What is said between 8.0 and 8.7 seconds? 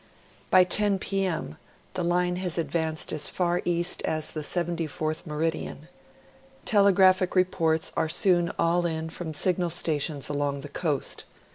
soon